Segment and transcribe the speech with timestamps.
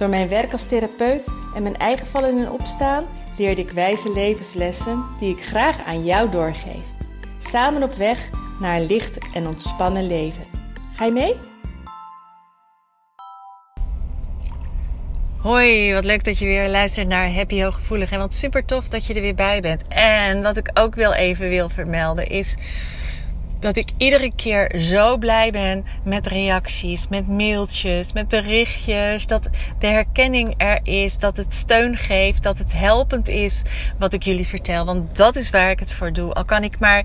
[0.00, 3.04] Door mijn werk als therapeut en mijn eigen vallen en opstaan
[3.36, 6.84] leerde ik wijze levenslessen die ik graag aan jou doorgeef.
[7.38, 10.44] Samen op weg naar een licht en ontspannen leven.
[10.94, 11.34] Ga je mee?
[15.38, 18.10] Hoi, wat leuk dat je weer luistert naar Happy Hooggevoelig.
[18.10, 19.82] En wat super tof dat je er weer bij bent.
[19.88, 22.56] En wat ik ook wel even wil vermelden is
[23.60, 29.26] dat ik iedere keer zo blij ben met reacties, met mailtjes, met berichtjes.
[29.26, 33.62] Dat de herkenning er is, dat het steun geeft, dat het helpend is
[33.98, 34.84] wat ik jullie vertel.
[34.84, 36.32] Want dat is waar ik het voor doe.
[36.32, 37.04] Al kan ik maar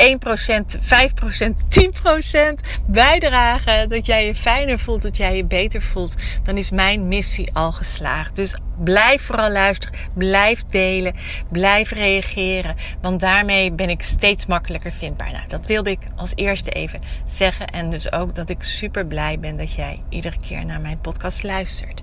[0.00, 3.88] 1%, 5%, 10% bijdragen.
[3.88, 6.14] Dat jij je fijner voelt, dat jij je beter voelt.
[6.42, 8.36] Dan is mijn missie al geslaagd.
[8.36, 9.98] Dus blijf vooral luisteren.
[10.14, 11.14] Blijf delen.
[11.48, 12.76] Blijf reageren.
[13.00, 15.32] Want daarmee ben ik steeds makkelijker vindbaar.
[15.32, 17.66] Nou, dat wilde ik als eerste even zeggen.
[17.66, 21.42] En dus ook dat ik super blij ben dat jij iedere keer naar mijn podcast
[21.42, 22.02] luistert.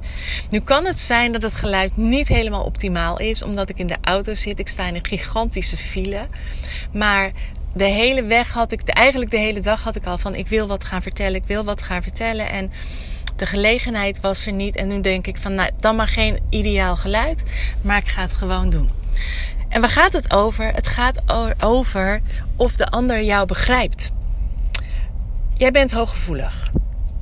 [0.50, 3.44] Nu kan het zijn dat het geluid niet helemaal optimaal is.
[3.44, 4.60] Omdat ik in de auto zit.
[4.60, 6.28] Ik sta in een gigantische file.
[6.92, 7.32] Maar
[7.74, 10.68] de hele weg had ik, eigenlijk de hele dag had ik al van ik wil
[10.68, 12.50] wat gaan vertellen, ik wil wat gaan vertellen.
[12.50, 12.72] En
[13.36, 14.76] de gelegenheid was er niet.
[14.76, 17.44] En nu denk ik van nou, dan maar geen ideaal geluid,
[17.82, 18.90] maar ik ga het gewoon doen.
[19.70, 20.74] En waar gaat het over?
[20.74, 21.22] Het gaat
[21.64, 22.22] over
[22.56, 24.12] of de ander jou begrijpt.
[25.54, 26.72] Jij bent hooggevoelig.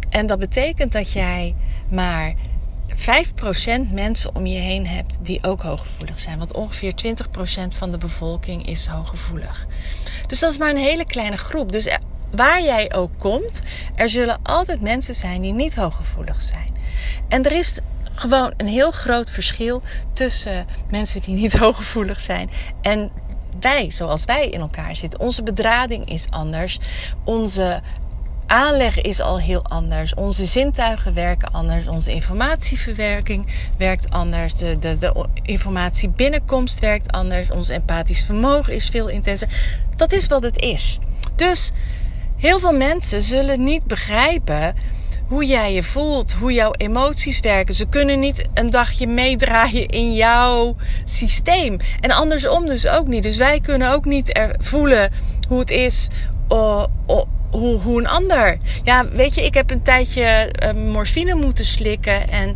[0.09, 1.56] En dat betekent dat jij
[1.90, 2.34] maar
[2.98, 6.38] 5% mensen om je heen hebt die ook hooggevoelig zijn.
[6.38, 9.68] Want ongeveer 20% van de bevolking is hooggevoelig.
[10.28, 11.72] Dus dat is maar een hele kleine groep.
[11.72, 11.97] Dus
[12.31, 13.62] waar jij ook komt,
[13.96, 16.74] er zullen altijd mensen zijn die niet hooggevoelig zijn.
[17.28, 17.80] En er is
[18.14, 19.81] gewoon een heel groot verschil
[20.14, 22.50] tussen mensen die niet hooggevoelig zijn
[22.81, 23.12] en
[23.59, 25.19] wij, zoals wij in elkaar zitten.
[25.19, 26.80] Onze bedrading is anders.
[27.24, 27.81] Onze
[28.47, 30.13] aanleg is al heel anders.
[30.13, 31.88] Onze zintuigen werken anders.
[31.88, 33.47] Onze informatieverwerking
[33.78, 34.53] werkt anders.
[34.53, 37.51] De, de, de informatiebinnenkomst werkt anders.
[37.51, 39.47] Ons empathisch vermogen is veel intenser.
[39.95, 41.00] Dat is wat het is.
[41.35, 41.72] Dus
[42.38, 44.75] heel veel mensen zullen niet begrijpen
[45.27, 47.75] hoe jij je voelt, hoe jouw emoties werken.
[47.75, 50.75] Ze kunnen niet een dagje meedraaien in jouw
[51.06, 51.77] systeem.
[52.00, 53.23] En andersom dus ook niet.
[53.23, 55.12] Dus wij kunnen ook niet er voelen
[55.47, 56.07] hoe het is
[56.51, 56.83] uh,
[57.58, 58.58] hoe, hoe een ander.
[58.84, 62.30] Ja, weet je, ik heb een tijdje uh, morfine moeten slikken.
[62.30, 62.56] En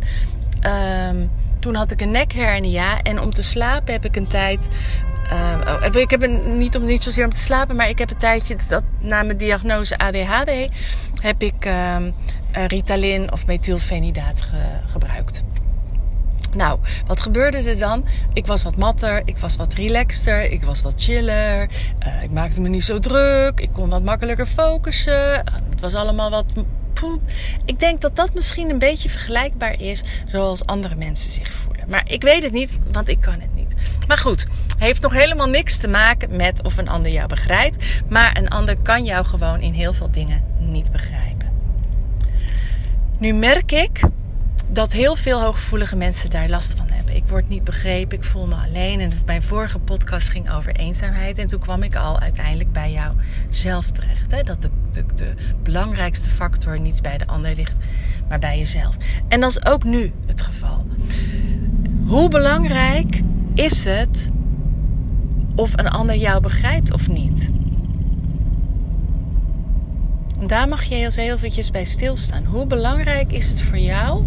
[0.62, 1.26] uh,
[1.58, 3.02] toen had ik een nekhernia.
[3.02, 4.68] En om te slapen heb ik een tijd.
[5.32, 8.16] Uh, ik heb een, niet om niet zozeer om te slapen, maar ik heb een
[8.16, 10.68] tijdje dat na mijn diagnose ADHD
[11.22, 12.10] heb ik ehm,
[12.52, 14.56] Ritalin of methylfenidaat ge,
[14.92, 15.42] gebruikt.
[16.54, 18.04] Nou, wat gebeurde er dan?
[18.32, 21.68] Ik was wat matter, ik was wat relaxter, ik was wat chiller.
[22.06, 25.12] Uh, ik maakte me niet zo druk, ik kon wat makkelijker focussen.
[25.12, 26.52] Uh, het was allemaal wat.
[26.92, 27.22] Poep.
[27.64, 31.84] Ik denk dat dat misschien een beetje vergelijkbaar is zoals andere mensen zich voelen.
[31.88, 33.74] Maar ik weet het niet, want ik kan het niet.
[34.06, 34.46] Maar goed,
[34.78, 37.84] heeft nog helemaal niks te maken met of een ander jou begrijpt.
[38.08, 41.50] Maar een ander kan jou gewoon in heel veel dingen niet begrijpen.
[43.18, 44.00] Nu merk ik
[44.72, 47.16] dat heel veel hooggevoelige mensen daar last van hebben.
[47.16, 49.00] Ik word niet begrepen, ik voel me alleen.
[49.00, 51.38] En mijn vorige podcast ging over eenzaamheid.
[51.38, 53.14] En toen kwam ik al uiteindelijk bij jou
[53.48, 54.30] zelf terecht.
[54.30, 54.42] Hè?
[54.42, 57.76] Dat de, de, de belangrijkste factor niet bij de ander ligt,
[58.28, 58.96] maar bij jezelf.
[59.28, 60.86] En dat is ook nu het geval.
[62.06, 63.20] Hoe belangrijk
[63.54, 64.30] is het
[65.54, 67.50] of een ander jou begrijpt of niet?
[70.46, 72.44] Daar mag je heel eventjes bij stilstaan.
[72.44, 74.24] Hoe belangrijk is het voor jou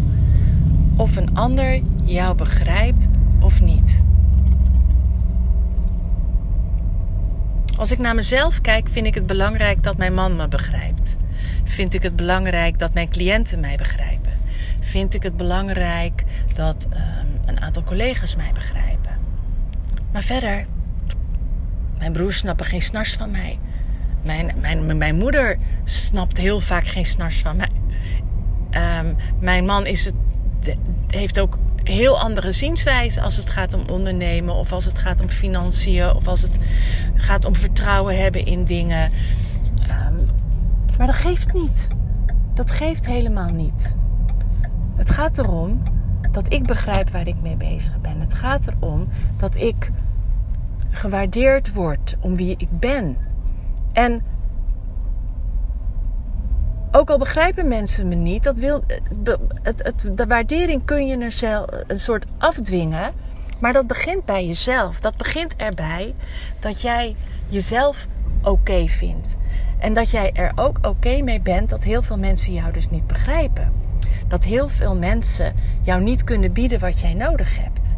[0.96, 3.08] of een ander jou begrijpt
[3.40, 4.02] of niet.
[7.78, 11.16] Als ik naar mezelf kijk, vind ik het belangrijk dat mijn man me begrijpt.
[11.64, 14.32] Vind ik het belangrijk dat mijn cliënten mij begrijpen.
[14.80, 16.24] Vind ik het belangrijk
[16.54, 19.12] dat um, een aantal collega's mij begrijpen.
[20.12, 20.66] Maar verder,
[21.98, 23.60] mijn broers snappen geen snars van mij.
[24.24, 27.72] Mijn, mijn, mijn moeder snapt heel vaak geen snars van mij.
[29.00, 30.16] Um, mijn man is het
[31.08, 35.30] heeft ook heel andere zienswijze als het gaat om ondernemen of als het gaat om
[35.30, 36.58] financiën of als het
[37.16, 39.12] gaat om vertrouwen hebben in dingen.
[39.82, 40.28] Um,
[40.98, 41.88] maar dat geeft niet.
[42.54, 43.94] Dat geeft helemaal niet.
[44.96, 45.84] Het gaat erom
[46.32, 48.20] dat ik begrijp waar ik mee bezig ben.
[48.20, 49.92] Het gaat erom dat ik
[50.90, 53.18] gewaardeerd word om wie ik ben.
[53.94, 54.22] En
[56.96, 58.84] ook al begrijpen mensen me niet, dat wil,
[59.62, 63.14] het, het, de waardering kun je een, een soort afdwingen.
[63.60, 65.00] Maar dat begint bij jezelf.
[65.00, 66.16] Dat begint erbij
[66.60, 67.16] dat jij
[67.48, 68.08] jezelf
[68.42, 69.38] oké vindt.
[69.80, 73.08] En dat jij er ook oké mee bent dat heel veel mensen jou dus niet
[73.08, 73.74] begrijpen.
[74.28, 77.96] Dat heel veel mensen jou niet kunnen bieden wat jij nodig hebt.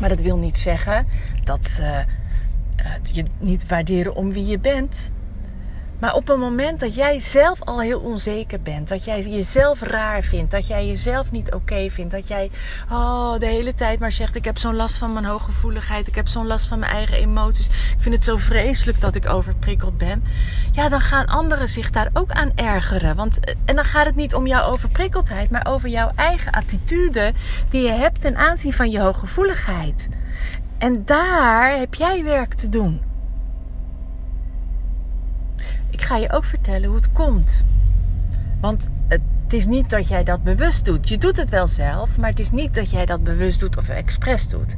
[0.00, 1.06] Maar dat wil niet zeggen
[1.42, 2.04] dat ze
[2.76, 5.12] uh, je niet waarderen om wie je bent.
[6.00, 10.22] Maar op het moment dat jij zelf al heel onzeker bent, dat jij jezelf raar
[10.22, 12.50] vindt, dat jij jezelf niet oké vindt, dat jij
[12.90, 16.28] oh, de hele tijd maar zegt: Ik heb zo'n last van mijn hooggevoeligheid, ik heb
[16.28, 20.24] zo'n last van mijn eigen emoties, ik vind het zo vreselijk dat ik overprikkeld ben.
[20.72, 23.16] Ja, dan gaan anderen zich daar ook aan ergeren.
[23.16, 27.32] Want, eh, en dan gaat het niet om jouw overprikkeldheid, maar over jouw eigen attitude
[27.68, 30.08] die je hebt ten aanzien van je hooggevoeligheid.
[30.78, 33.08] En daar heb jij werk te doen
[35.90, 37.64] ik ga je ook vertellen hoe het komt.
[38.60, 41.08] Want het is niet dat jij dat bewust doet.
[41.08, 43.88] Je doet het wel zelf, maar het is niet dat jij dat bewust doet of
[43.88, 44.76] expres doet.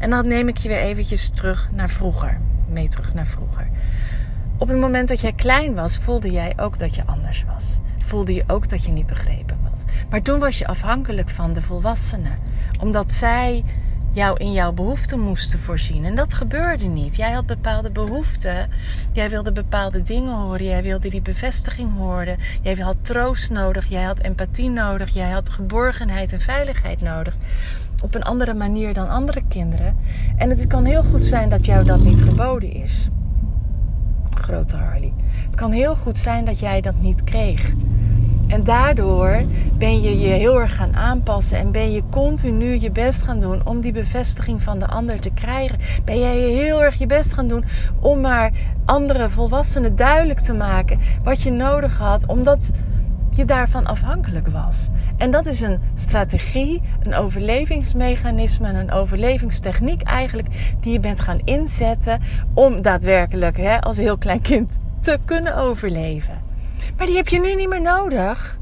[0.00, 2.40] En dan neem ik je weer eventjes terug naar vroeger.
[2.68, 3.68] Mee terug naar vroeger.
[4.58, 7.78] Op het moment dat jij klein was, voelde jij ook dat je anders was.
[7.98, 9.80] Voelde je ook dat je niet begrepen was.
[10.10, 12.38] Maar toen was je afhankelijk van de volwassenen.
[12.80, 13.64] Omdat zij
[14.14, 16.04] jou in jouw behoeften moesten voorzien.
[16.04, 17.16] En dat gebeurde niet.
[17.16, 18.70] Jij had bepaalde behoeften.
[19.12, 20.64] Jij wilde bepaalde dingen horen.
[20.64, 22.38] Jij wilde die bevestiging horen.
[22.62, 23.86] Jij had troost nodig.
[23.86, 25.14] Jij had empathie nodig.
[25.14, 27.36] Jij had geborgenheid en veiligheid nodig.
[28.02, 29.96] Op een andere manier dan andere kinderen.
[30.36, 33.08] En het kan heel goed zijn dat jou dat niet geboden is.
[34.34, 35.12] Grote Harley.
[35.26, 37.72] Het kan heel goed zijn dat jij dat niet kreeg.
[38.48, 39.42] En daardoor
[39.78, 43.66] ben je je heel erg gaan aanpassen en ben je continu je best gaan doen
[43.66, 45.78] om die bevestiging van de ander te krijgen.
[46.04, 47.64] Ben jij heel erg je best gaan doen
[48.00, 48.52] om maar
[48.84, 52.70] andere volwassenen duidelijk te maken wat je nodig had, omdat
[53.30, 54.88] je daarvan afhankelijk was.
[55.16, 62.20] En dat is een strategie, een overlevingsmechanisme, een overlevingstechniek eigenlijk, die je bent gaan inzetten
[62.54, 66.53] om daadwerkelijk hè, als heel klein kind te kunnen overleven.
[66.96, 68.58] Maar die heb je nu niet meer nodig.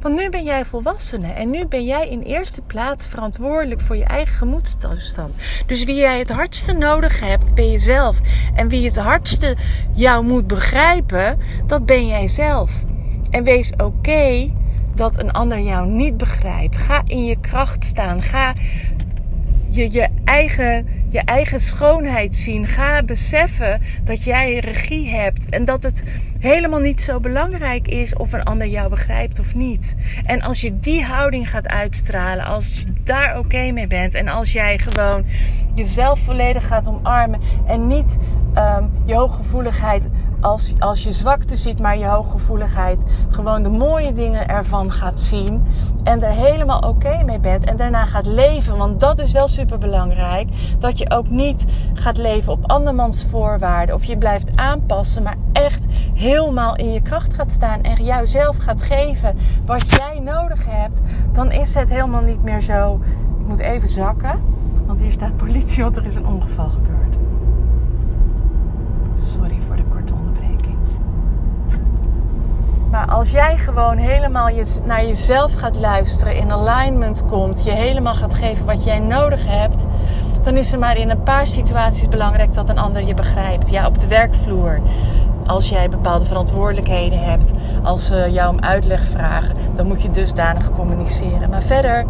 [0.00, 4.04] Want nu ben jij volwassene en nu ben jij in eerste plaats verantwoordelijk voor je
[4.04, 5.34] eigen gemoedstoestand.
[5.66, 8.20] Dus wie jij het hardste nodig hebt, ben jezelf.
[8.54, 9.56] En wie het hardste
[9.92, 12.84] jou moet begrijpen, dat ben jij zelf.
[13.30, 14.52] En wees oké
[14.94, 16.76] dat een ander jou niet begrijpt.
[16.76, 18.22] Ga in je kracht staan.
[18.22, 18.52] Ga
[19.70, 22.66] je, je, eigen, je eigen schoonheid zien.
[22.66, 25.48] Ga beseffen dat jij regie hebt.
[25.48, 26.04] En dat het
[26.38, 29.96] helemaal niet zo belangrijk is of een ander jou begrijpt of niet.
[30.24, 34.14] En als je die houding gaat uitstralen, als je daar oké mee bent.
[34.14, 35.24] En als jij gewoon
[35.74, 37.40] jezelf volledig gaat omarmen.
[37.66, 38.16] En niet
[38.60, 40.08] um, je hooggevoeligheid
[40.40, 42.98] als, als je zwakte ziet, maar je hooggevoeligheid
[43.30, 45.62] gewoon de mooie dingen ervan gaat zien.
[46.04, 47.64] En er helemaal oké mee bent.
[47.64, 48.76] En daarna gaat leven.
[48.76, 50.48] Want dat is wel super belangrijk.
[50.78, 51.64] Dat je ook niet
[51.94, 53.94] gaat leven op andermans voorwaarden.
[53.94, 55.22] Of je blijft aanpassen.
[55.22, 55.84] Maar echt
[56.14, 57.82] helemaal in je kracht gaat staan.
[57.82, 59.36] En jouzelf gaat geven
[59.66, 61.00] wat jij nodig hebt.
[61.32, 63.00] Dan is het helemaal niet meer zo.
[63.40, 64.42] Ik moet even zakken.
[64.86, 66.89] Want hier staat politie, want er is een ongeval gebeurd.
[69.24, 70.76] Sorry voor de korte onderbreking.
[72.90, 74.48] Maar als jij gewoon helemaal
[74.84, 79.86] naar jezelf gaat luisteren, in alignment komt, je helemaal gaat geven wat jij nodig hebt,
[80.42, 83.68] dan is het maar in een paar situaties belangrijk dat een ander je begrijpt.
[83.68, 84.80] Ja, op de werkvloer.
[85.46, 90.70] Als jij bepaalde verantwoordelijkheden hebt, als ze jou om uitleg vragen, dan moet je dusdanig
[90.70, 91.50] communiceren.
[91.50, 92.06] Maar verder,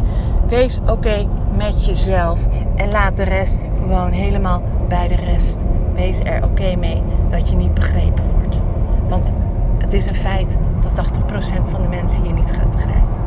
[0.48, 1.26] wees oké
[1.56, 2.40] met jezelf
[2.76, 5.58] en laat de rest gewoon helemaal bij de rest.
[5.94, 8.60] Wees er oké mee dat je niet begrepen wordt.
[9.08, 9.32] Want
[9.78, 13.18] het is een feit dat 80% van de mensen je niet gaat begrijpen.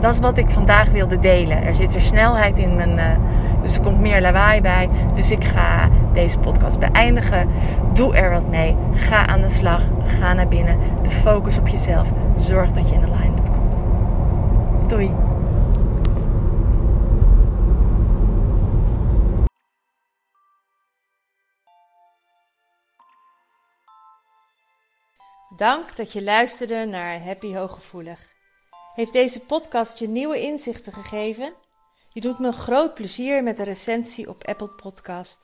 [0.00, 1.62] Dat is wat ik vandaag wilde delen.
[1.64, 2.96] Er zit weer snelheid in mijn.
[2.96, 3.04] Uh,
[3.62, 4.88] dus er komt meer lawaai bij.
[5.14, 7.48] Dus ik ga deze podcast beëindigen.
[7.92, 8.76] Doe er wat mee.
[8.94, 9.82] Ga aan de slag.
[10.04, 10.78] Ga naar binnen.
[11.08, 12.12] Focus op jezelf.
[12.36, 13.82] Zorg dat je in alignment komt.
[14.88, 15.29] Doei.
[25.60, 28.32] Dank dat je luisterde naar Happy Hooggevoelig.
[28.94, 31.52] Heeft deze podcast je nieuwe inzichten gegeven?
[32.12, 35.38] Je doet me een groot plezier met een recensie op Apple Podcast.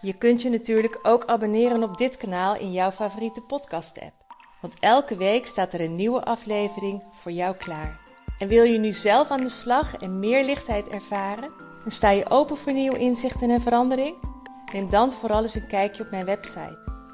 [0.00, 4.14] Je kunt je natuurlijk ook abonneren op dit kanaal in jouw favoriete podcast-app.
[4.60, 8.00] Want elke week staat er een nieuwe aflevering voor jou klaar.
[8.38, 11.50] En wil je nu zelf aan de slag en meer lichtheid ervaren?
[11.84, 14.16] En sta je open voor nieuwe inzichten en verandering?
[14.72, 17.04] Neem dan vooral eens een kijkje op mijn website